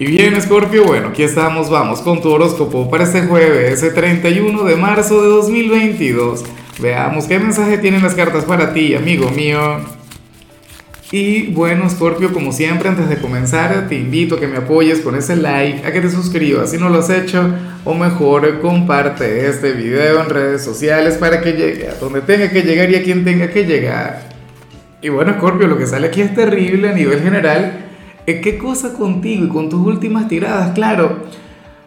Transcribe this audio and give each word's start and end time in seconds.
Y 0.00 0.06
bien, 0.06 0.40
Scorpio, 0.40 0.84
bueno, 0.84 1.08
aquí 1.08 1.24
estamos, 1.24 1.70
vamos 1.70 2.02
con 2.02 2.22
tu 2.22 2.30
horóscopo 2.30 2.88
para 2.88 3.02
este 3.02 3.22
jueves, 3.22 3.82
ese 3.82 3.90
31 3.90 4.62
de 4.62 4.76
marzo 4.76 5.20
de 5.20 5.28
2022. 5.28 6.44
Veamos 6.78 7.26
qué 7.26 7.40
mensaje 7.40 7.78
tienen 7.78 8.04
las 8.04 8.14
cartas 8.14 8.44
para 8.44 8.72
ti, 8.72 8.94
amigo 8.94 9.28
mío. 9.30 9.80
Y 11.10 11.48
bueno, 11.50 11.90
Scorpio, 11.90 12.32
como 12.32 12.52
siempre, 12.52 12.88
antes 12.88 13.08
de 13.08 13.18
comenzar, 13.18 13.88
te 13.88 13.96
invito 13.96 14.36
a 14.36 14.40
que 14.40 14.46
me 14.46 14.58
apoyes 14.58 15.00
con 15.00 15.16
ese 15.16 15.34
like, 15.34 15.84
a 15.84 15.90
que 15.90 16.00
te 16.00 16.10
suscribas 16.10 16.70
si 16.70 16.78
no 16.78 16.90
lo 16.90 17.00
has 17.00 17.10
hecho, 17.10 17.52
o 17.84 17.92
mejor, 17.94 18.60
comparte 18.60 19.48
este 19.48 19.72
video 19.72 20.22
en 20.22 20.30
redes 20.30 20.62
sociales 20.62 21.16
para 21.16 21.40
que 21.40 21.54
llegue 21.54 21.88
a 21.88 21.94
donde 21.94 22.20
tenga 22.20 22.50
que 22.50 22.62
llegar 22.62 22.88
y 22.88 22.94
a 22.94 23.02
quien 23.02 23.24
tenga 23.24 23.50
que 23.50 23.64
llegar. 23.64 24.28
Y 25.02 25.08
bueno, 25.08 25.34
Scorpio, 25.38 25.66
lo 25.66 25.76
que 25.76 25.88
sale 25.88 26.06
aquí 26.06 26.20
es 26.20 26.32
terrible 26.36 26.90
a 26.90 26.92
nivel 26.92 27.20
general 27.20 27.87
¿Qué 28.36 28.58
cosa 28.58 28.92
contigo 28.92 29.46
y 29.46 29.48
con 29.48 29.70
tus 29.70 29.80
últimas 29.86 30.28
tiradas? 30.28 30.72
Claro, 30.72 31.20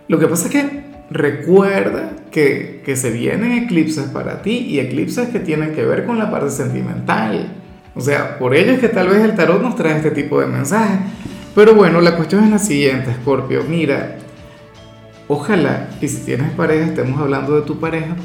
lo 0.07 0.17
que 0.17 0.27
pasa 0.27 0.47
es 0.47 0.51
que 0.51 0.83
recuerda 1.11 2.13
que, 2.31 2.81
que 2.83 2.95
se 2.95 3.11
vienen 3.11 3.51
eclipses 3.51 4.05
para 4.05 4.41
ti 4.41 4.57
y 4.57 4.79
eclipses 4.79 5.29
que 5.29 5.39
tienen 5.39 5.75
que 5.75 5.85
ver 5.85 6.07
con 6.07 6.17
la 6.17 6.31
parte 6.31 6.49
sentimental. 6.49 7.53
O 7.93 8.01
sea, 8.01 8.39
por 8.39 8.55
ello 8.55 8.71
es 8.71 8.79
que 8.79 8.89
tal 8.89 9.09
vez 9.09 9.19
el 9.19 9.35
tarot 9.35 9.61
nos 9.61 9.75
trae 9.75 9.97
este 9.97 10.09
tipo 10.09 10.39
de 10.41 10.47
mensajes. 10.47 10.99
Pero 11.53 11.75
bueno, 11.75 12.01
la 12.01 12.15
cuestión 12.15 12.43
es 12.45 12.49
la 12.49 12.57
siguiente, 12.57 13.13
Scorpio. 13.21 13.63
Mira, 13.69 14.17
ojalá, 15.27 15.89
y 16.01 16.07
si 16.07 16.25
tienes 16.25 16.49
pareja, 16.53 16.85
estemos 16.85 17.21
hablando 17.21 17.53
de 17.55 17.67
tu 17.67 17.79
pareja, 17.79 18.15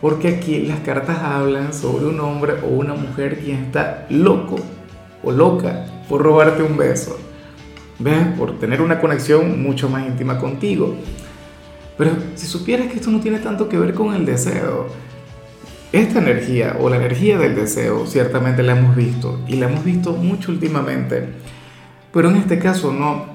porque 0.00 0.26
aquí 0.26 0.62
las 0.62 0.80
cartas 0.80 1.18
hablan 1.18 1.72
sobre 1.72 2.06
un 2.06 2.18
hombre 2.18 2.54
o 2.64 2.68
una 2.68 2.94
mujer 2.94 3.38
quien 3.38 3.58
está 3.58 4.06
loco 4.08 4.56
o 5.22 5.30
loca 5.30 5.86
por 6.08 6.22
robarte 6.22 6.64
un 6.64 6.76
beso. 6.76 7.29
¿Ves? 8.00 8.26
Por 8.36 8.58
tener 8.58 8.80
una 8.80 9.00
conexión 9.00 9.62
mucho 9.62 9.88
más 9.88 10.06
íntima 10.06 10.38
contigo. 10.38 10.96
Pero 11.96 12.12
si 12.34 12.46
supieras 12.46 12.88
que 12.88 12.96
esto 12.96 13.10
no 13.10 13.20
tiene 13.20 13.38
tanto 13.38 13.68
que 13.68 13.78
ver 13.78 13.94
con 13.94 14.14
el 14.14 14.24
deseo, 14.24 14.88
esta 15.92 16.20
energía 16.20 16.76
o 16.80 16.88
la 16.88 16.96
energía 16.96 17.36
del 17.36 17.54
deseo 17.54 18.06
ciertamente 18.06 18.62
la 18.62 18.76
hemos 18.76 18.96
visto 18.96 19.40
y 19.46 19.56
la 19.56 19.68
hemos 19.68 19.84
visto 19.84 20.12
mucho 20.12 20.52
últimamente, 20.52 21.28
pero 22.12 22.30
en 22.30 22.36
este 22.36 22.58
caso 22.58 22.92
no, 22.92 23.26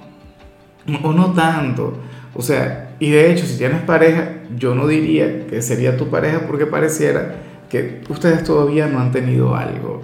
o 1.03 1.14
no 1.14 1.34
tanto. 1.34 1.97
O 2.34 2.42
sea, 2.42 2.95
y 3.00 3.12
de 3.12 3.31
hecho 3.31 3.45
si 3.45 3.58
tienes 3.58 3.81
pareja, 3.81 4.36
yo 4.58 4.73
no 4.73 4.88
diría 4.88 5.47
que 5.47 5.62
sería 5.62 5.97
tu 5.97 6.09
pareja 6.09 6.47
porque 6.47 6.66
pareciera 6.66 7.36
que 7.70 8.02
ustedes 8.09 8.44
todavía 8.44 8.88
no 8.88 9.00
han 9.00 9.12
tenido 9.12 9.56
algo. 9.56 10.02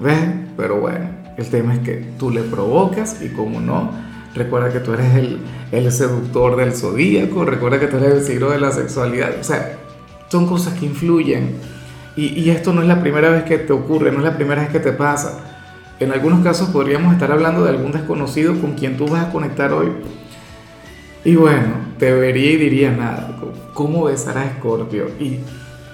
¿Ves? 0.00 0.20
Pero 0.56 0.80
bueno, 0.80 1.08
el 1.36 1.48
tema 1.50 1.74
es 1.74 1.80
que 1.80 2.04
tú 2.18 2.30
le 2.30 2.42
provocas 2.42 3.20
y 3.22 3.28
como 3.28 3.60
no, 3.60 3.90
recuerda 4.34 4.72
que 4.72 4.80
tú 4.80 4.92
eres 4.92 5.14
el, 5.14 5.38
el 5.72 5.92
seductor 5.92 6.56
del 6.56 6.72
zodíaco, 6.72 7.44
recuerda 7.44 7.80
que 7.80 7.86
tú 7.86 7.96
eres 7.96 8.14
el 8.14 8.24
signo 8.24 8.50
de 8.50 8.58
la 8.58 8.72
sexualidad. 8.72 9.38
O 9.40 9.44
sea, 9.44 9.78
son 10.28 10.46
cosas 10.46 10.74
que 10.74 10.86
influyen. 10.86 11.56
Y, 12.16 12.40
y 12.40 12.50
esto 12.50 12.72
no 12.72 12.82
es 12.82 12.88
la 12.88 13.00
primera 13.00 13.30
vez 13.30 13.44
que 13.44 13.58
te 13.58 13.72
ocurre, 13.72 14.10
no 14.10 14.18
es 14.18 14.24
la 14.24 14.36
primera 14.36 14.62
vez 14.62 14.70
que 14.70 14.80
te 14.80 14.92
pasa. 14.92 15.40
En 15.98 16.12
algunos 16.12 16.42
casos 16.44 16.68
podríamos 16.68 17.12
estar 17.12 17.32
hablando 17.32 17.64
de 17.64 17.70
algún 17.70 17.92
desconocido 17.92 18.58
con 18.60 18.74
quien 18.74 18.96
tú 18.96 19.06
vas 19.06 19.26
a 19.26 19.32
conectar 19.32 19.72
hoy. 19.72 19.92
Y 21.24 21.34
bueno, 21.34 21.74
te 21.98 22.12
vería 22.12 22.52
y 22.52 22.56
diría 22.56 22.92
nada. 22.92 23.36
¿Cómo 23.74 24.04
besar 24.04 24.38
a 24.38 24.48
Scorpio? 24.58 25.10
Y 25.18 25.40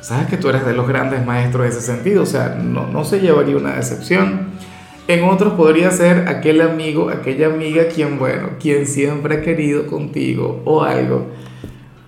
sabes 0.00 0.26
que 0.26 0.36
tú 0.36 0.48
eres 0.48 0.66
de 0.66 0.74
los 0.74 0.86
grandes 0.86 1.24
maestros 1.24 1.62
de 1.62 1.68
ese 1.70 1.80
sentido. 1.80 2.24
O 2.24 2.26
sea, 2.26 2.60
no, 2.62 2.86
no 2.86 3.04
se 3.04 3.20
llevaría 3.20 3.56
una 3.56 3.76
decepción. 3.76 4.48
En 5.08 5.24
otros 5.24 5.54
podría 5.54 5.90
ser 5.90 6.28
aquel 6.28 6.60
amigo, 6.60 7.10
aquella 7.10 7.48
amiga 7.48 7.84
quien, 7.92 8.18
bueno, 8.18 8.50
quien 8.60 8.86
siempre 8.86 9.36
ha 9.36 9.42
querido 9.42 9.86
contigo 9.86 10.62
o 10.64 10.82
algo. 10.82 11.26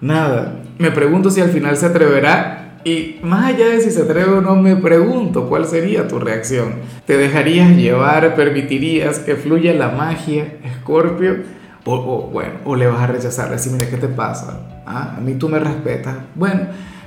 Nada, 0.00 0.62
me 0.78 0.91
pregunto 0.91 1.31
si 1.31 1.41
al 1.41 1.50
final 1.50 1.77
se 1.77 1.87
atreverá 1.87 2.65
y 2.84 3.17
más 3.22 3.47
allá 3.47 3.70
de 3.70 3.81
si 3.81 3.91
se 3.91 4.03
atreve 4.03 4.31
o 4.31 4.41
no, 4.42 4.56
me 4.56 4.77
pregunto 4.77 5.49
cuál 5.49 5.66
sería 5.66 6.06
tu 6.06 6.19
reacción. 6.19 6.75
¿Te 7.06 7.16
dejarías 7.16 7.75
llevar, 7.77 8.34
permitirías 8.37 9.19
que 9.19 9.37
fluya 9.37 9.72
la 9.72 9.88
magia, 9.88 10.59
Escorpio? 10.62 11.38
O, 11.87 12.28
bueno, 12.31 12.53
o 12.65 12.77
le 12.77 12.87
vas 12.87 13.00
a 13.00 13.06
rechazar, 13.06 13.50
decir, 13.50 13.72
mira, 13.72 13.88
¿qué 13.88 13.97
te 13.97 14.09
pasa? 14.09 14.83
¿Ah? 14.87 15.15
A 15.16 15.21
mí 15.21 15.34
tú 15.34 15.49
me 15.49 15.59
respetas. 15.59 16.16
Bueno, 16.34 16.60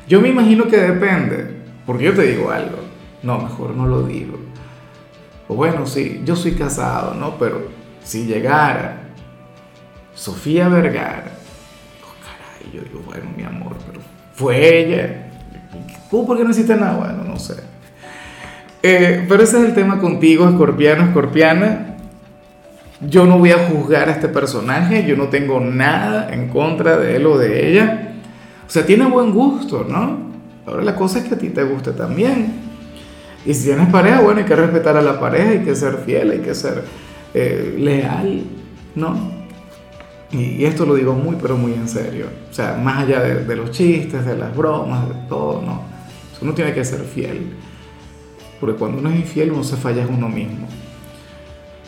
yo 0.08 0.20
me 0.20 0.30
imagino 0.30 0.68
que 0.68 0.78
depende, 0.78 1.46
porque 1.86 2.06
yo 2.06 2.14
te 2.14 2.24
digo 2.24 2.50
algo. 2.52 2.78
No, 3.24 3.40
mejor 3.40 3.76
no 3.76 3.86
lo 3.88 4.04
digo. 4.04 4.38
O 5.48 5.56
bueno, 5.56 5.86
sí, 5.86 6.22
yo 6.26 6.36
soy 6.36 6.54
casado, 6.54 7.14
¿no? 7.14 7.38
Pero 7.38 7.70
si 8.04 8.26
llegara 8.26 9.04
Sofía 10.14 10.68
Vergara, 10.68 11.32
oh, 12.04 12.16
caray, 12.22 12.74
yo 12.74 12.82
digo, 12.82 13.02
bueno, 13.06 13.26
mi 13.36 13.44
amor, 13.44 13.76
pero 13.86 14.02
fue 14.34 14.80
ella. 14.80 15.30
¿Tú 16.10 16.26
por 16.26 16.38
qué 16.38 16.44
no 16.44 16.52
hiciste 16.52 16.76
nada? 16.76 16.98
Bueno, 16.98 17.24
no 17.24 17.38
sé. 17.38 17.56
Eh, 18.84 19.26
pero 19.28 19.44
ese 19.44 19.58
es 19.60 19.66
el 19.66 19.74
tema 19.74 20.00
contigo, 20.00 20.48
escorpiano, 20.48 21.04
escorpiana. 21.04 21.98
Yo 23.02 23.26
no 23.26 23.38
voy 23.38 23.52
a 23.52 23.68
juzgar 23.68 24.10
a 24.10 24.14
este 24.14 24.28
personaje, 24.28 25.06
yo 25.06 25.16
no 25.16 25.28
tengo 25.28 25.60
nada 25.60 26.34
en 26.34 26.50
contra 26.50 26.98
de 26.98 27.16
él 27.16 27.26
o 27.28 27.38
de 27.38 27.70
ella. 27.70 28.16
O 28.66 28.70
sea, 28.70 28.86
tiene 28.86 29.06
buen 29.06 29.32
gusto, 29.32 29.86
¿no? 29.88 30.28
Ahora 30.66 30.84
la 30.84 30.96
cosa 30.96 31.20
es 31.20 31.26
que 31.26 31.36
a 31.36 31.38
ti 31.38 31.50
te 31.50 31.64
guste 31.64 31.92
también. 31.92 32.67
Y 33.46 33.54
si 33.54 33.66
tienes 33.66 33.90
pareja, 33.90 34.22
bueno, 34.22 34.40
hay 34.40 34.46
que 34.46 34.56
respetar 34.56 34.98
a 34.98 35.02
la 35.02 35.20
pareja, 35.20 35.52
hay 35.52 35.60
que 35.60 35.76
ser 35.76 35.98
fiel, 36.06 36.32
hay 36.32 36.40
que 36.40 36.54
ser 36.54 36.84
eh, 37.34 37.76
leal, 37.78 38.44
¿no? 38.96 39.38
Y, 40.32 40.66
esto 40.66 40.86
lo 40.86 40.96
digo 40.96 41.14
muy, 41.14 41.38
pero 41.42 41.58
muy 41.58 41.74
en 41.74 41.88
serio. 41.88 42.28
O 42.50 42.54
sea, 42.54 42.78
más 42.82 43.04
allá 43.04 43.22
de, 43.22 43.56
los 43.56 43.72
chistes, 43.72 44.26
de 44.26 44.38
las 44.38 44.56
bromas, 44.56 45.08
de 45.08 45.16
todo, 45.30 45.62
¿no? 45.62 45.98
uno 46.42 46.54
tiene 46.54 46.74
que 46.74 46.84
ser 46.84 47.02
fiel. 47.02 47.54
Porque 48.60 48.76
cuando 48.78 49.00
uno 49.00 49.10
es 49.10 49.16
infiel, 49.16 49.52
uno 49.52 49.64
se 49.64 49.78
falla 49.78 50.06
uno 50.08 50.30
mismo. 50.30 50.68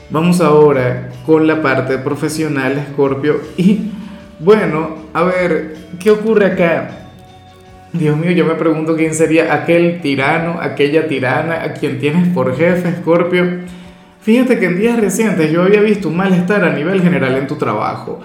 Vamos 0.09 0.41
ahora 0.41 1.11
con 1.25 1.45
la 1.45 1.61
parte 1.61 1.97
profesional, 1.97 2.87
Scorpio. 2.93 3.41
Y 3.57 3.91
bueno, 4.39 4.95
a 5.13 5.23
ver, 5.23 5.75
¿qué 5.99 6.11
ocurre 6.11 6.47
acá? 6.47 7.08
Dios 7.91 8.15
mío, 8.15 8.29
yo 8.31 8.45
me 8.45 8.53
pregunto 8.53 8.95
quién 8.95 9.15
sería 9.15 9.51
aquel 9.51 9.99
tirano, 9.99 10.59
aquella 10.61 11.07
tirana 11.07 11.63
a 11.63 11.73
quien 11.73 11.99
tienes 11.99 12.27
por 12.27 12.55
jefe, 12.55 12.97
Scorpio. 12.97 13.61
Fíjate 14.21 14.59
que 14.59 14.67
en 14.67 14.77
días 14.77 14.99
recientes 14.99 15.51
yo 15.51 15.63
había 15.63 15.81
visto 15.81 16.09
un 16.09 16.17
malestar 16.17 16.63
a 16.63 16.73
nivel 16.73 17.01
general 17.01 17.35
en 17.35 17.47
tu 17.47 17.55
trabajo. 17.55 18.19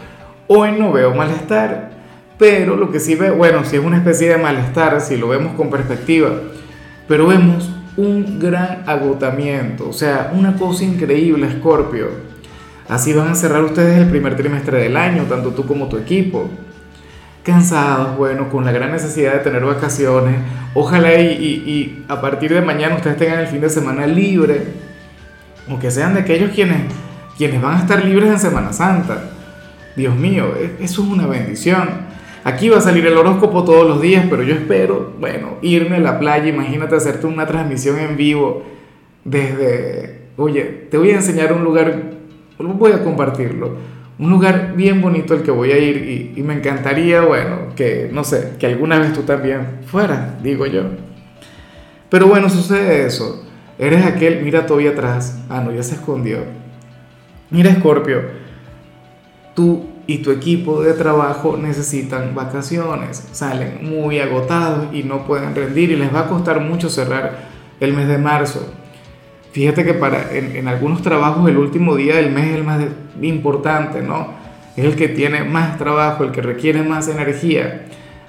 Hoy 0.49 0.73
no 0.79 0.93
veo 0.93 1.15
malestar, 1.15 1.93
pero 2.37 2.77
lo 2.77 2.91
que 2.91 3.01
sí 3.01 3.15
veo, 3.15 3.37
bueno, 3.37 3.65
sí 3.65 3.77
es 3.77 3.83
una 3.83 3.97
especie 3.97 4.29
de 4.29 4.37
malestar 4.37 5.01
si 5.01 5.17
lo 5.17 5.29
vemos 5.29 5.55
con 5.55 5.71
perspectiva, 5.71 6.29
pero 7.09 7.27
vemos 7.27 7.71
un 7.97 8.39
gran 8.39 8.83
agotamiento, 8.85 9.89
o 9.89 9.95
sea, 9.95 10.31
una 10.35 10.57
cosa 10.57 10.85
increíble, 10.85 11.51
Scorpio. 11.51 12.09
Así 12.87 13.15
van 13.15 13.29
a 13.29 13.35
cerrar 13.35 13.65
ustedes 13.65 13.97
el 13.97 14.11
primer 14.11 14.37
trimestre 14.37 14.79
del 14.83 14.99
año, 14.99 15.23
tanto 15.23 15.53
tú 15.53 15.65
como 15.65 15.89
tu 15.89 15.97
equipo 15.97 16.51
cansados, 17.45 18.17
bueno, 18.17 18.49
con 18.49 18.65
la 18.65 18.73
gran 18.73 18.91
necesidad 18.91 19.35
de 19.35 19.39
tener 19.41 19.65
vacaciones. 19.65 20.37
Ojalá 20.75 21.15
y, 21.15 22.05
a 22.09 22.21
partir 22.21 22.53
de 22.53 22.63
mañana 22.63 22.97
ustedes 22.97 23.19
tengan 23.19 23.41
el 23.41 23.47
fin 23.47 23.61
de 23.61 23.69
semana 23.69 24.07
libre, 24.07 24.63
o 25.71 25.79
que 25.79 25.91
sean 25.91 26.15
de 26.15 26.21
aquellos 26.21 26.51
quienes, 26.53 26.83
quienes 27.37 27.61
van 27.63 27.77
a 27.77 27.81
estar 27.81 28.05
libres 28.05 28.31
en 28.31 28.39
Semana 28.39 28.73
Santa. 28.73 29.31
Dios 29.95 30.17
mío, 30.17 30.55
e, 30.59 30.83
eso 30.83 31.03
es 31.03 31.09
una 31.09 31.27
bendición. 31.27 31.89
Aquí 32.45 32.69
va 32.69 32.79
a 32.79 32.81
salir 32.81 33.07
el 33.07 33.17
horóscopo 33.17 33.65
todos 33.65 33.87
los 33.87 34.01
días, 34.01 34.27
pero 34.29 34.43
yo 34.43 34.55
espero, 34.55 35.15
bueno, 35.21 35.57
irme 35.63 35.97
a 35.97 36.01
la 36.01 36.19
playa, 36.19 36.49
imagínate 36.49 36.97
hacerte 36.97 37.27
una 37.27 37.47
transmisión 37.47 37.99
en 37.99 38.17
vivo 38.17 38.65
desde, 39.25 40.29
oye, 40.37 40.89
te 40.91 40.99
voy 40.99 41.11
a 41.11 41.17
enseñar 41.17 41.53
un 41.53 41.65
lugar, 41.65 42.03
voy 42.59 42.93
a 42.93 43.03
compartirlo 43.03 43.94
un 44.19 44.31
lugar 44.31 44.75
bien 44.77 45.03
bonito 45.03 45.35
al 45.35 45.43
que 45.43 45.51
voy 45.51 45.73
a 45.73 45.79
ir 45.79 46.35
y, 46.37 46.43
me 46.43 46.55
encantaría, 46.55 47.23
bueno, 47.23 47.75
que, 47.75 48.09
no 48.13 48.23
sé, 48.23 48.53
que 48.59 48.67
alguna 48.67 48.99
vez 48.99 49.13
tú 49.13 49.23
también 49.23 49.81
fueras, 49.87 50.43
digo 50.43 50.67
yo. 50.67 50.83
Pero 52.09 52.29
bueno, 52.29 52.49
sucede 52.49 53.07
eso. 53.07 53.45
Eres 53.77 54.05
aquel, 54.07 54.43
mira 54.43 54.67
todavía 54.67 54.91
atrás. 54.91 55.41
Ah, 55.49 55.61
no, 55.61 55.73
ya 55.73 55.83
se 55.83 55.97
escondió. 55.97 56.39
Mira, 57.51 57.75
Scorpio, 57.75 58.23
tú 59.55 59.87
y 60.07 60.19
tu 60.19 60.31
equipo 60.31 60.83
de 60.83 60.93
trabajo 60.93 61.57
necesitan 61.57 62.35
vacaciones. 62.35 63.29
Salen 63.33 63.81
muy 63.83 64.21
agotados 64.21 64.95
y 64.95 65.03
no 65.03 65.27
pueden 65.27 65.57
rendir 65.57 65.91
y 65.91 65.97
les 65.97 66.15
va 66.15 66.21
a 66.21 66.29
costar 66.29 66.61
mucho 66.61 66.89
cerrar 66.89 67.49
el 67.81 67.93
mes 67.95 68.07
de 68.07 68.19
marzo. 68.19 68.73
Fíjate 69.55 69.85
que 69.85 69.95
para, 69.95 70.33
en, 70.33 70.67
algunos 70.67 71.01
trabajos 71.01 71.49
el 71.49 71.57
último 71.59 71.95
día 71.95 72.17
del 72.17 72.33
mes 72.33 72.47
es 72.47 72.55
el 72.57 72.65
más 72.65 72.85
importante, 73.23 74.03
¿no? 74.03 74.27
Es 74.77 74.85
el 74.85 74.97
que 74.97 75.07
tiene 75.07 75.45
más 75.45 75.79
trabajo, 75.79 76.25
el 76.25 76.33
que 76.33 76.43
requiere 76.43 76.83
más 76.83 77.07
energía. 77.07 77.85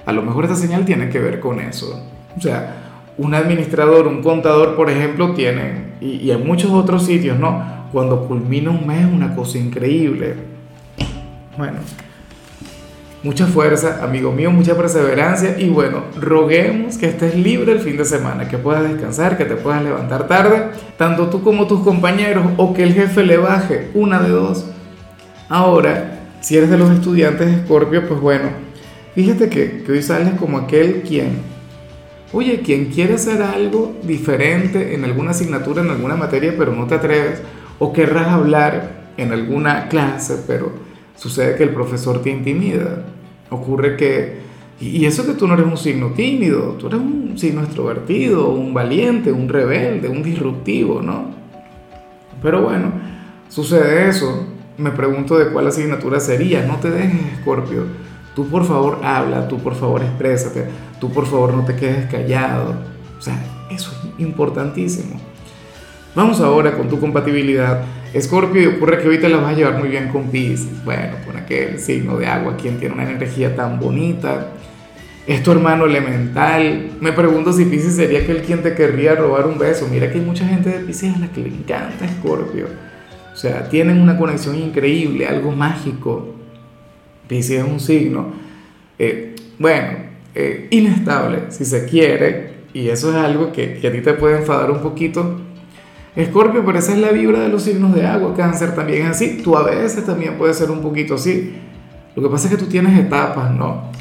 A 0.06 0.12
lo 0.12 0.22
mejor 0.22 0.44
esta 0.44 0.56
señal 0.56 0.86
tiene 0.86 1.10
que 1.10 1.18
ver 1.18 1.39
con 1.39 1.60
eso. 1.60 2.00
O 2.38 2.39
sea, 2.39 2.75
un 3.18 3.33
administrador, 3.33 4.06
un 4.06 4.22
contador, 4.22 4.75
por 4.75 4.92
ejemplo, 4.92 5.33
tienen, 5.33 5.95
y, 6.00 6.18
y 6.18 6.30
en 6.30 6.45
muchos 6.45 6.69
otros 6.69 7.07
sitios, 7.07 7.39
¿no? 7.39 7.88
Cuando 7.92 8.28
culmina 8.28 8.69
un 8.69 8.86
mes 8.86 9.07
es 9.07 9.12
una 9.12 9.36
cosa 9.36 9.57
increíble. 9.57 10.36
Bueno, 11.57 11.80
mucha 13.25 13.48
fuerza, 13.48 14.04
amigo 14.04 14.31
mío, 14.31 14.51
mucha 14.51 14.77
perseverancia 14.77 15.60
y 15.60 15.68
bueno, 15.68 16.04
roguemos 16.16 16.95
que 17.00 17.07
estés 17.07 17.33
libre 17.36 17.72
el 17.72 17.80
fin 17.80 17.98
de 17.98 18.06
semana, 18.06 18.48
que 18.48 18.60
puedas 18.60 18.88
descansar, 18.88 19.36
que 19.36 19.45
te 19.45 19.56
puedas 19.56 19.81
levantar 19.81 20.27
tarde, 20.27 20.68
tanto 20.95 21.27
tú 21.27 21.42
como 21.42 21.66
tus 21.66 21.81
compañeros, 21.81 22.45
o 22.57 22.75
que 22.75 22.83
el 22.83 22.94
jefe 22.94 23.24
le 23.24 23.38
baje, 23.38 23.89
una 23.95 24.22
de 24.22 24.30
dos. 24.30 24.68
Ahora, 25.50 26.19
si 26.39 26.56
eres 26.56 26.69
de 26.69 26.77
los 26.77 26.92
estudiantes 26.92 27.48
de 27.48 27.63
Scorpio, 27.63 28.07
pues 28.07 28.22
bueno, 28.22 28.50
fíjate 29.16 29.50
que, 29.50 29.81
que 29.81 29.92
hoy 29.92 30.04
sales 30.04 30.36
como 30.39 30.60
aquel 30.60 31.01
quien, 31.01 31.39
oye, 32.31 32.60
quien 32.60 32.92
quiere 32.92 33.16
hacer 33.16 33.42
algo 33.42 33.95
diferente 34.04 34.94
en 34.94 35.04
alguna 35.04 35.31
asignatura, 35.31 35.81
en 35.81 35.89
alguna 35.89 36.16
materia, 36.16 36.54
pero 36.56 36.74
no 36.74 36.86
te 36.86 36.94
atreves, 36.94 37.42
o 37.80 37.92
querrás 37.92 38.28
hablar 38.28 39.13
en 39.18 39.31
alguna 39.31 39.88
clase, 39.88 40.44
pero 40.45 40.74
sucede 41.16 41.56
que 41.56 41.63
el 41.63 41.71
profesor 41.71 42.21
te 42.21 42.30
intimida. 42.30 43.15
Ocurre 43.50 43.95
que, 43.95 44.39
y 44.80 45.06
eso 45.06 45.25
que 45.25 45.33
tú 45.33 45.47
no 45.47 45.53
eres 45.53 45.65
un 45.65 45.77
signo 45.77 46.12
tímido, 46.12 46.74
tú 46.74 46.88
eres 46.88 47.00
un 47.00 47.38
signo 47.38 47.62
extrovertido, 47.62 48.50
un 48.50 48.74
valiente, 48.74 49.31
un 49.31 49.47
rebelde, 49.47 50.09
un 50.09 50.24
disruptivo, 50.24 51.01
¿no? 51.01 51.33
Pero 52.42 52.62
bueno, 52.62 52.92
sucede 53.50 54.09
eso. 54.09 54.47
Me 54.77 54.92
pregunto 54.92 55.38
de 55.38 55.50
cuál 55.51 55.68
asignatura 55.68 56.19
sería. 56.19 56.65
No 56.65 56.77
te 56.77 56.92
dejes, 56.92 57.38
Escorpio. 57.38 57.83
Tú 58.36 58.47
por 58.50 58.65
favor 58.65 59.00
habla, 59.03 59.47
tú 59.47 59.59
por 59.59 59.75
favor 59.75 60.01
exprésate, 60.03 60.68
tú 61.00 61.09
por 61.09 61.25
favor 61.25 61.53
no 61.53 61.63
te 61.63 61.75
quedes 61.75 62.12
callado. 62.12 62.75
O 63.18 63.21
sea, 63.21 63.42
eso 63.71 63.92
es 63.92 64.19
importantísimo. 64.19 65.19
Vamos 66.16 66.40
ahora 66.40 66.72
con 66.78 66.88
tu 66.88 66.98
compatibilidad. 66.98 67.84
Escorpio, 68.14 68.70
ocurre 68.78 69.00
que 69.00 69.18
te 69.18 69.28
la 69.28 69.38
vas 69.38 69.54
a 69.54 69.58
llevar 69.58 69.78
muy 69.78 69.90
bien 69.90 70.08
con 70.08 70.30
Pisces. 70.30 70.86
Bueno, 70.86 71.18
con 71.26 71.36
aquel 71.36 71.78
signo 71.78 72.16
de 72.18 72.26
agua, 72.26 72.56
quien 72.56 72.80
tiene 72.80 72.96
una 72.96 73.04
energía 73.04 73.54
tan 73.54 73.82
bonita. 73.82 74.54
Es 75.28 75.44
tu 75.44 75.52
hermano 75.52 75.86
elemental. 75.86 76.92
Me 77.02 77.12
pregunto 77.12 77.52
si 77.52 77.66
Pisces 77.66 77.98
sería 77.98 78.20
aquel 78.20 78.44
quien 78.44 78.64
te 78.64 78.74
querría 78.76 79.16
robar 79.16 79.46
un 79.46 79.60
beso. 79.60 79.90
Mira 79.92 80.10
que 80.10 80.20
hay 80.20 80.24
mucha 80.24 80.48
gente 80.48 80.70
de 80.70 80.80
Pisces 80.86 81.14
a 81.14 81.20
la 81.20 81.28
que 81.28 81.42
le 81.42 81.50
encanta 81.50 82.06
Escorpio. 82.06 82.68
O 83.34 83.36
sea, 83.36 83.68
tienen 83.68 84.00
una 84.00 84.18
conexión 84.18 84.58
increíble, 84.58 85.28
algo 85.28 85.52
mágico. 85.52 86.34
Pisces 87.28 87.62
es 87.62 87.70
un 87.70 87.82
signo, 87.82 88.32
eh, 88.98 89.36
bueno, 89.60 89.98
eh, 90.34 90.68
inestable, 90.70 91.40
si 91.50 91.66
se 91.66 91.86
quiere, 91.86 92.54
y 92.74 92.88
eso 92.88 93.10
es 93.10 93.16
algo 93.16 93.52
que, 93.52 93.80
que 93.80 93.88
a 93.88 93.92
ti 93.92 94.00
te 94.00 94.14
puede 94.14 94.38
enfadar 94.38 94.70
un 94.70 94.80
poquito 94.80 95.42
Escorpio, 96.16 96.64
pero 96.66 96.80
esa 96.80 96.94
es 96.94 97.00
la 97.00 97.12
vibra 97.12 97.40
de 97.42 97.50
los 97.50 97.64
signos 97.64 97.94
de 97.94 98.06
agua. 98.06 98.34
Cáncer 98.36 98.74
también 98.74 99.04
es 99.04 99.10
así. 99.10 99.42
Tú 99.44 99.58
a 99.58 99.64
veces 99.64 100.06
también 100.06 100.38
puede 100.38 100.54
ser 100.54 100.72
un 100.72 100.82
poquito 100.82 101.16
así. 101.16 101.56
Lo 102.16 102.24
que 102.24 102.30
pasa 102.30 102.48
es 102.48 102.56
que 102.56 102.58
tú 102.58 102.70
tienes 102.70 102.98
etapas, 102.98 103.52
¿no? 103.52 103.92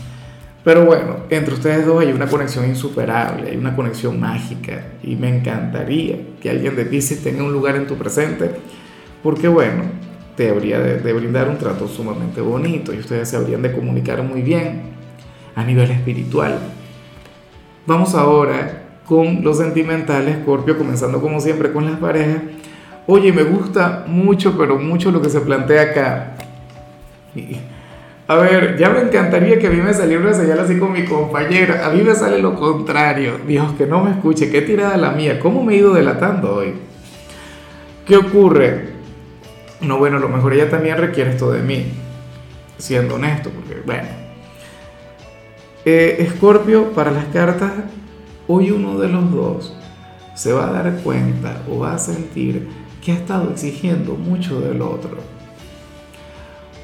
Pero 0.63 0.85
bueno, 0.85 1.17
entre 1.29 1.55
ustedes 1.55 1.85
dos 1.85 2.01
hay 2.01 2.13
una 2.13 2.27
conexión 2.27 2.67
insuperable, 2.67 3.51
hay 3.51 3.57
una 3.57 3.75
conexión 3.75 4.21
mágica. 4.21 4.85
Y 5.03 5.17
me 5.17 5.37
encantaría 5.37 6.19
que 6.41 6.51
alguien 6.51 6.77
de 6.77 6.85
Pisces 6.85 7.23
tenga 7.23 7.43
un 7.43 7.53
lugar 7.53 7.75
en 7.75 7.89
tu 7.89 7.97
presente. 7.97 8.53
Porque 9.21 9.49
bueno, 9.49 9.83
te 10.37 10.51
habría 10.51 10.79
de, 10.79 11.01
de 11.01 11.13
brindar 11.13 11.49
un 11.49 11.59
trato 11.59 11.89
sumamente 11.89 12.41
bonito 12.41 12.95
y 12.95 12.99
ustedes 12.99 13.29
se 13.29 13.37
habrían 13.37 13.63
de 13.63 13.73
comunicar 13.73 14.23
muy 14.23 14.43
bien 14.43 14.83
a 15.57 15.65
nivel 15.65 15.91
espiritual. 15.91 16.59
Vamos 17.87 18.15
ahora 18.15 18.84
con 19.07 19.45
los 19.45 19.59
sentimentales, 19.59 20.39
Scorpio, 20.43 20.79
comenzando 20.79 21.21
como 21.21 21.41
siempre 21.41 21.73
con 21.73 21.85
las 21.85 21.99
parejas. 21.99 22.39
Oye, 23.07 23.33
me 23.33 23.43
gusta 23.43 24.05
mucho, 24.07 24.57
pero 24.57 24.79
mucho 24.79 25.11
lo 25.11 25.21
que 25.21 25.29
se 25.29 25.41
plantea 25.41 25.83
acá. 25.83 26.37
A 28.27 28.37
ver, 28.37 28.79
ya 28.79 28.89
me 28.89 29.01
encantaría 29.01 29.59
que 29.59 29.67
a 29.67 29.71
mí 29.71 29.77
me 29.83 29.93
saliera 29.93 30.23
una 30.23 30.33
señal 30.33 30.59
así 30.59 30.79
con 30.79 30.93
mi 30.93 31.05
compañera. 31.05 31.87
A 31.87 31.91
mí 31.91 32.01
me 32.01 32.15
sale 32.15 32.39
lo 32.39 32.55
contrario. 32.55 33.39
Dios, 33.47 33.73
que 33.77 33.87
no 33.87 34.03
me 34.03 34.13
escuche. 34.13 34.51
Qué 34.51 34.63
tirada 34.63 34.97
la 34.97 35.11
mía. 35.11 35.39
¿Cómo 35.39 35.63
me 35.63 35.75
he 35.75 35.77
ido 35.77 35.93
delatando 35.93 36.55
hoy? 36.55 36.75
¿Qué 38.07 38.17
ocurre? 38.17 38.95
No, 39.83 39.99
bueno, 39.99 40.17
a 40.17 40.21
lo 40.21 40.31
mejor 40.31 40.55
ella 40.55 40.71
también 40.71 40.97
requiere 40.97 41.33
esto 41.33 41.53
de 41.53 41.61
mí. 41.61 41.85
Siendo 42.79 43.17
honesto, 43.17 43.51
porque, 43.51 43.83
bueno. 43.85 44.09
Eh, 45.85 46.17
Escorpio, 46.21 46.93
para 46.93 47.11
las 47.11 47.27
cartas, 47.27 47.73
hoy 48.49 48.71
uno 48.71 48.99
de 48.99 49.09
los 49.09 49.31
dos 49.33 49.77
se 50.35 50.53
va 50.53 50.69
a 50.69 50.73
dar 50.73 50.97
cuenta 51.03 51.63
o 51.71 51.79
va 51.79 51.95
a 51.95 51.99
sentir 51.99 52.69
que 53.03 53.13
ha 53.13 53.17
estado 53.17 53.51
exigiendo 53.51 54.15
mucho 54.15 54.61
del 54.61 54.83
otro 54.83 55.19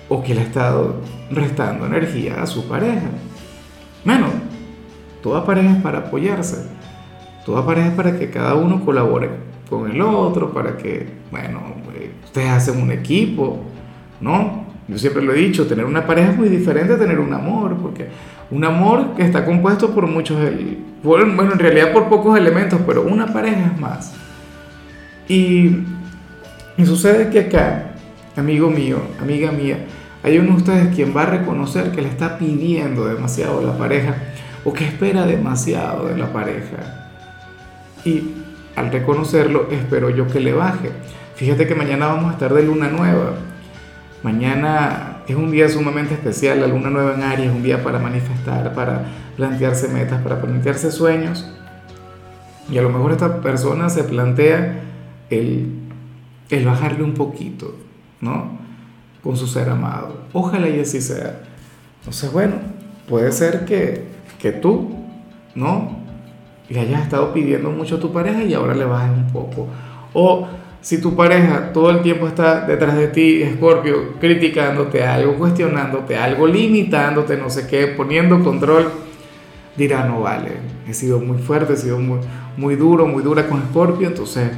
o 0.08 0.22
que 0.22 0.34
le 0.34 0.40
ha 0.40 0.44
estado 0.44 0.96
restando 1.30 1.86
energía 1.86 2.42
a 2.42 2.46
su 2.46 2.66
pareja. 2.66 3.08
Bueno, 4.04 4.26
toda 5.22 5.44
pareja 5.44 5.76
es 5.76 5.82
para 5.82 5.98
apoyarse, 5.98 6.68
toda 7.46 7.64
pareja 7.64 7.88
es 7.88 7.94
para 7.94 8.18
que 8.18 8.30
cada 8.30 8.54
uno 8.54 8.84
colabore 8.84 9.30
con 9.68 9.90
el 9.90 10.00
otro, 10.00 10.52
para 10.52 10.76
que, 10.76 11.08
bueno, 11.30 11.60
ustedes 12.24 12.50
hacen 12.50 12.82
un 12.82 12.90
equipo, 12.90 13.60
¿no? 14.20 14.69
Yo 14.90 14.98
siempre 14.98 15.22
lo 15.22 15.32
he 15.32 15.37
dicho, 15.37 15.66
tener 15.66 15.84
una 15.84 16.04
pareja 16.04 16.32
es 16.32 16.37
muy 16.37 16.48
diferente 16.48 16.94
a 16.94 16.98
tener 16.98 17.20
un 17.20 17.32
amor, 17.32 17.76
porque 17.81 18.08
un 18.50 18.64
amor 18.64 19.14
que 19.16 19.22
está 19.22 19.44
compuesto 19.44 19.94
por 19.94 20.08
muchos, 20.08 20.37
bueno, 21.04 21.52
en 21.52 21.58
realidad 21.58 21.92
por 21.92 22.08
pocos 22.08 22.37
elementos, 22.37 22.81
pero 22.84 23.02
una 23.02 23.32
pareja 23.32 23.72
es 23.72 23.81
más. 23.81 24.12
Y, 25.28 25.84
y 26.76 26.84
sucede 26.84 27.31
que 27.31 27.38
acá, 27.38 27.92
amigo 28.37 28.69
mío, 28.69 28.98
amiga 29.20 29.52
mía, 29.52 29.78
hay 30.25 30.38
uno 30.38 30.50
de 30.50 30.56
ustedes 30.56 30.94
quien 30.94 31.16
va 31.16 31.22
a 31.22 31.26
reconocer 31.26 31.93
que 31.93 32.02
le 32.02 32.08
está 32.08 32.36
pidiendo 32.36 33.06
demasiado 33.06 33.60
a 33.60 33.62
la 33.62 33.78
pareja 33.78 34.16
o 34.64 34.72
que 34.72 34.84
espera 34.84 35.25
demasiado 35.25 36.08
de 36.08 36.16
la 36.16 36.32
pareja. 36.32 37.08
Y 38.04 38.22
al 38.75 38.90
reconocerlo, 38.90 39.69
espero 39.70 40.10
yo 40.10 40.26
que 40.26 40.40
le 40.40 40.52
baje. 40.52 40.90
Fíjate 41.36 41.66
que 41.66 41.75
mañana 41.75 42.08
vamos 42.08 42.31
a 42.31 42.32
estar 42.32 42.52
de 42.52 42.64
luna 42.64 42.88
nueva. 42.88 43.34
Mañana 44.22 45.22
es 45.26 45.34
un 45.34 45.50
día 45.50 45.69
sumamente 45.69 46.14
especial, 46.14 46.61
la 46.61 46.67
luna 46.67 46.90
nueva 46.90 47.14
en 47.14 47.22
Aries, 47.22 47.49
es 47.49 47.55
un 47.55 47.62
día 47.62 47.82
para 47.82 47.99
manifestar, 47.99 48.75
para 48.75 49.05
plantearse 49.37 49.88
metas, 49.88 50.20
para 50.22 50.40
plantearse 50.40 50.90
sueños. 50.90 51.50
Y 52.70 52.76
a 52.76 52.82
lo 52.82 52.90
mejor 52.90 53.12
esta 53.12 53.40
persona 53.40 53.88
se 53.88 54.05
plantea 54.05 54.82
el, 55.31 55.72
el 56.50 56.67
bajarle 56.67 57.02
un 57.02 57.14
poquito, 57.14 57.75
¿no? 58.20 58.58
Con 59.22 59.37
su 59.37 59.46
ser 59.46 59.70
amado. 59.70 60.25
Ojalá 60.32 60.69
y 60.69 60.81
así 60.81 61.00
sea. 61.00 61.40
Entonces, 62.00 62.31
bueno, 62.32 62.56
puede 63.08 63.32
ser 63.32 63.65
que, 63.65 64.05
que 64.39 64.53
tú, 64.53 64.91
¿no? 65.55 65.98
Le 66.69 66.81
hayas 66.81 67.03
estado 67.03 67.32
pidiendo 67.32 67.70
mucho 67.70 67.96
a 67.96 68.00
tu 68.00 68.12
pareja 68.12 68.44
y 68.44 68.55
ahora 68.55 68.74
le 68.74 68.84
bajes 68.84 69.17
un 69.17 69.32
poco. 69.32 69.67
O 70.12 70.46
si 70.81 71.01
tu 71.01 71.15
pareja 71.15 71.72
todo 71.72 71.91
el 71.91 72.01
tiempo 72.01 72.27
está 72.27 72.67
detrás 72.67 72.96
de 72.96 73.08
ti, 73.08 73.43
Escorpio, 73.43 74.15
criticándote 74.19 75.05
algo, 75.05 75.34
cuestionándote 75.34 76.17
algo, 76.17 76.46
limitándote, 76.46 77.37
no 77.37 77.51
sé 77.51 77.67
qué, 77.67 77.89
poniendo 77.89 78.43
control, 78.43 78.91
dirá, 79.77 80.05
no 80.05 80.20
vale, 80.22 80.53
he 80.89 80.94
sido 80.94 81.20
muy 81.20 81.39
fuerte, 81.39 81.75
he 81.75 81.77
sido 81.77 81.99
muy, 81.99 82.20
muy 82.56 82.77
duro, 82.77 83.06
muy 83.06 83.22
dura 83.22 83.46
con 83.46 83.60
Escorpio, 83.60 84.08
entonces 84.08 84.51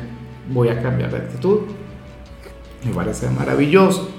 voy 0.48 0.68
a 0.68 0.80
cambiar 0.80 1.10
de 1.10 1.18
actitud. 1.18 1.60
Me 2.84 2.92
parece 2.92 3.28
maravilloso. 3.30 4.10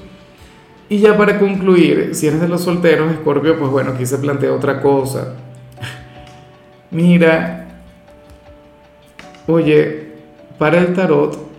Y 0.89 0.99
ya 0.99 1.17
para 1.17 1.39
concluir, 1.39 2.13
si 2.13 2.27
eres 2.27 2.41
de 2.41 2.47
los 2.47 2.61
solteros, 2.61 3.11
Escorpio, 3.11 3.57
pues 3.57 3.71
bueno, 3.71 3.91
aquí 3.91 4.05
se 4.05 4.17
plantea 4.17 4.53
otra 4.53 4.81
cosa. 4.81 5.35
Mira, 6.91 7.67
oye, 9.47 10.11
para 10.57 10.79
el 10.79 10.93
tarot, 10.93 11.52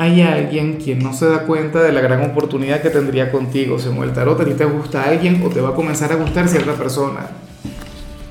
hay 0.00 0.22
alguien 0.22 0.78
quien 0.82 1.00
no 1.00 1.12
se 1.12 1.28
da 1.28 1.42
cuenta 1.42 1.82
de 1.82 1.92
la 1.92 2.00
gran 2.00 2.22
oportunidad 2.30 2.80
que 2.80 2.88
tendría 2.88 3.30
contigo. 3.30 3.78
Se 3.78 3.90
mueve 3.90 4.06
el 4.06 4.14
tarot, 4.14 4.40
a 4.40 4.46
ti 4.46 4.54
te 4.54 4.64
gusta 4.64 5.04
alguien 5.04 5.42
o 5.44 5.50
te 5.50 5.60
va 5.60 5.68
a 5.68 5.74
comenzar 5.74 6.10
a 6.10 6.14
gustar 6.14 6.48
cierta 6.48 6.72
persona. 6.72 7.26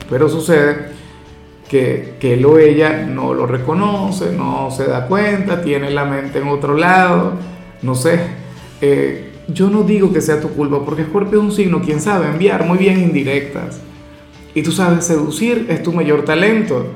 Pero 0.09 0.27
sucede 0.27 0.88
que, 1.69 2.15
que 2.19 2.33
él 2.33 2.43
o 2.43 2.57
ella 2.57 3.05
no 3.05 3.35
lo 3.35 3.45
reconoce, 3.45 4.31
no 4.31 4.71
se 4.71 4.88
da 4.88 5.05
cuenta, 5.05 5.61
tiene 5.61 5.91
la 5.91 6.05
mente 6.05 6.39
en 6.39 6.47
otro 6.47 6.73
lado, 6.75 7.33
no 7.83 7.93
sé. 7.93 8.19
Eh, 8.81 9.31
yo 9.47 9.69
no 9.69 9.83
digo 9.83 10.11
que 10.11 10.21
sea 10.21 10.41
tu 10.41 10.49
culpa, 10.49 10.83
porque 10.83 11.03
Scorpio 11.03 11.38
es 11.38 11.45
un 11.45 11.51
signo, 11.51 11.83
quien 11.83 12.01
sabe 12.01 12.29
enviar 12.29 12.65
muy 12.65 12.79
bien 12.79 12.99
indirectas. 12.99 13.79
Y 14.55 14.63
tú 14.63 14.71
sabes 14.71 15.05
seducir, 15.05 15.67
es 15.69 15.83
tu 15.83 15.93
mayor 15.93 16.25
talento. 16.25 16.88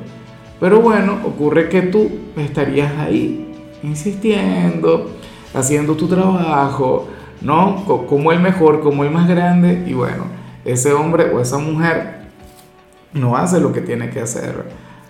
Pero 0.60 0.82
bueno, 0.82 1.20
ocurre 1.24 1.70
que 1.70 1.84
tú 1.84 2.10
estarías 2.36 2.92
ahí 2.98 3.53
insistiendo, 3.84 5.12
haciendo 5.54 5.96
tu 5.96 6.08
trabajo, 6.08 7.08
¿no? 7.42 7.84
Como 8.08 8.32
el 8.32 8.40
mejor, 8.40 8.82
como 8.82 9.04
el 9.04 9.12
más 9.12 9.28
grande, 9.28 9.84
y 9.86 9.94
bueno, 9.94 10.25
ese 10.66 10.94
hombre 10.94 11.30
o 11.32 11.40
esa 11.40 11.58
mujer 11.58 12.24
no 13.13 13.38
hace 13.38 13.60
lo 13.60 13.72
que 13.72 13.82
tiene 13.82 14.10
que 14.10 14.22
hacer, 14.22 14.66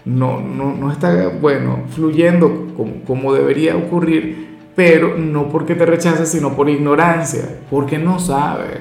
no, 0.05 0.41
no, 0.41 0.73
no 0.73 0.91
está, 0.91 1.29
bueno, 1.29 1.83
fluyendo 1.89 2.73
como, 3.07 3.33
debería 3.33 3.77
ocurrir, 3.77 4.57
pero 4.75 5.17
no 5.17 5.49
porque 5.49 5.75
te 5.75 5.85
rechace, 5.85 6.25
sino 6.25 6.55
por 6.55 6.69
ignorancia, 6.69 7.59
porque 7.69 7.97
no 7.97 8.19
sabe. 8.19 8.79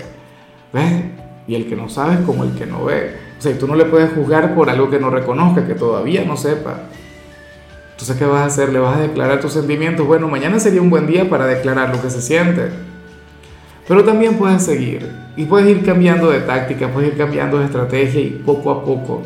¿Ves? 0.72 1.04
Y 1.46 1.54
el 1.54 1.68
que 1.68 1.76
no 1.76 1.88
sabe 1.88 2.14
es 2.14 2.20
como 2.20 2.44
el 2.44 2.54
que 2.54 2.66
no 2.66 2.84
ve. 2.84 3.14
O 3.38 3.42
sea, 3.42 3.56
tú 3.58 3.66
no 3.66 3.74
le 3.74 3.84
puedes 3.84 4.12
juzgar 4.14 4.54
por 4.54 4.70
algo 4.70 4.88
que 4.88 4.98
no 4.98 5.10
reconozca, 5.10 5.66
que 5.66 5.74
todavía 5.74 6.24
no 6.24 6.36
sepa. 6.36 6.88
Entonces, 8.02 8.18
¿qué 8.18 8.28
vas 8.28 8.40
a 8.40 8.46
hacer? 8.46 8.72
¿Le 8.72 8.80
vas 8.80 8.96
a 8.96 9.00
declarar 9.00 9.38
tus 9.38 9.52
sentimientos? 9.52 10.04
Bueno, 10.04 10.26
mañana 10.26 10.58
sería 10.58 10.82
un 10.82 10.90
buen 10.90 11.06
día 11.06 11.30
para 11.30 11.46
declarar 11.46 11.94
lo 11.94 12.02
que 12.02 12.10
se 12.10 12.20
siente. 12.20 12.68
Pero 13.86 14.02
también 14.02 14.34
puedes 14.38 14.64
seguir 14.64 15.08
y 15.36 15.44
puedes 15.44 15.68
ir 15.68 15.84
cambiando 15.84 16.28
de 16.28 16.40
táctica, 16.40 16.88
puedes 16.88 17.12
ir 17.12 17.16
cambiando 17.16 17.60
de 17.60 17.66
estrategia 17.66 18.20
y 18.20 18.42
poco 18.44 18.72
a 18.72 18.84
poco, 18.84 19.22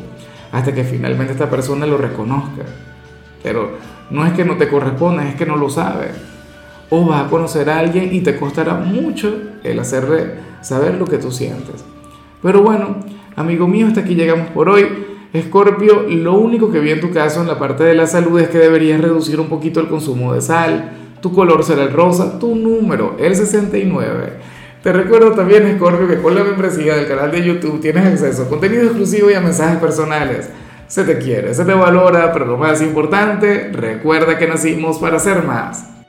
hasta 0.52 0.74
que 0.74 0.84
finalmente 0.84 1.32
esta 1.32 1.48
persona 1.48 1.86
lo 1.86 1.96
reconozca. 1.96 2.64
Pero 3.42 3.78
no 4.10 4.26
es 4.26 4.34
que 4.34 4.44
no 4.44 4.58
te 4.58 4.68
corresponda, 4.68 5.26
es 5.26 5.36
que 5.36 5.46
no 5.46 5.56
lo 5.56 5.70
sabe. 5.70 6.08
O 6.90 7.06
vas 7.06 7.24
a 7.24 7.30
conocer 7.30 7.70
a 7.70 7.78
alguien 7.78 8.14
y 8.14 8.20
te 8.20 8.36
costará 8.36 8.74
mucho 8.74 9.40
el 9.64 9.78
hacerle 9.78 10.34
saber 10.60 10.96
lo 10.96 11.06
que 11.06 11.16
tú 11.16 11.32
sientes. 11.32 11.82
Pero 12.42 12.60
bueno, 12.60 12.96
amigo 13.36 13.66
mío, 13.66 13.86
hasta 13.86 14.02
aquí 14.02 14.14
llegamos 14.14 14.48
por 14.48 14.68
hoy. 14.68 15.15
Escorpio, 15.32 16.02
lo 16.08 16.34
único 16.34 16.70
que 16.70 16.80
vi 16.80 16.90
en 16.90 17.00
tu 17.00 17.10
caso 17.10 17.40
en 17.40 17.48
la 17.48 17.58
parte 17.58 17.84
de 17.84 17.94
la 17.94 18.06
salud 18.06 18.40
es 18.40 18.48
que 18.48 18.58
deberías 18.58 19.00
reducir 19.00 19.40
un 19.40 19.48
poquito 19.48 19.80
el 19.80 19.88
consumo 19.88 20.32
de 20.32 20.40
sal. 20.40 20.92
Tu 21.20 21.32
color 21.32 21.64
será 21.64 21.82
el 21.82 21.92
rosa, 21.92 22.38
tu 22.38 22.54
número, 22.54 23.16
el 23.18 23.34
69. 23.34 24.32
Te 24.82 24.92
recuerdo 24.92 25.32
también, 25.32 25.66
Escorpio, 25.66 26.06
que 26.06 26.22
con 26.22 26.34
la 26.34 26.44
membresía 26.44 26.94
del 26.94 27.08
canal 27.08 27.32
de 27.32 27.44
YouTube 27.44 27.80
tienes 27.80 28.06
acceso 28.06 28.44
a 28.44 28.48
contenido 28.48 28.84
exclusivo 28.84 29.30
y 29.30 29.34
a 29.34 29.40
mensajes 29.40 29.78
personales. 29.78 30.48
Se 30.86 31.02
te 31.02 31.18
quiere, 31.18 31.52
se 31.54 31.64
te 31.64 31.74
valora, 31.74 32.32
pero 32.32 32.46
lo 32.46 32.56
más 32.56 32.80
importante, 32.80 33.70
recuerda 33.72 34.38
que 34.38 34.46
nacimos 34.46 34.98
para 34.98 35.18
ser 35.18 35.42
más. 35.42 35.95